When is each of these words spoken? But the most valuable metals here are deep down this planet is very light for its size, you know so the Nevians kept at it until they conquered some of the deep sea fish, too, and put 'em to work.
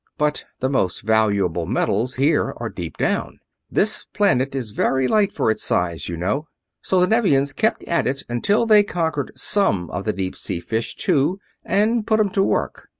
But 0.17 0.45
the 0.61 0.67
most 0.67 1.01
valuable 1.01 1.67
metals 1.67 2.15
here 2.15 2.55
are 2.57 2.69
deep 2.69 2.97
down 2.97 3.37
this 3.69 4.05
planet 4.15 4.55
is 4.55 4.71
very 4.71 5.07
light 5.07 5.31
for 5.31 5.51
its 5.51 5.63
size, 5.63 6.09
you 6.09 6.17
know 6.17 6.47
so 6.81 6.99
the 6.99 7.05
Nevians 7.05 7.53
kept 7.53 7.83
at 7.83 8.07
it 8.07 8.23
until 8.27 8.65
they 8.65 8.81
conquered 8.81 9.31
some 9.35 9.91
of 9.91 10.05
the 10.05 10.13
deep 10.13 10.35
sea 10.35 10.59
fish, 10.59 10.95
too, 10.95 11.39
and 11.63 12.07
put 12.07 12.19
'em 12.19 12.31
to 12.31 12.41
work. 12.41 12.89